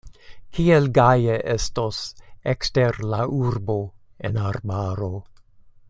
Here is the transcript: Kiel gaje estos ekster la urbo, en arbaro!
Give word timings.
Kiel 0.57 0.87
gaje 0.97 1.35
estos 1.55 1.99
ekster 2.55 2.99
la 3.15 3.21
urbo, 3.43 3.77
en 4.31 4.43
arbaro! 4.53 5.13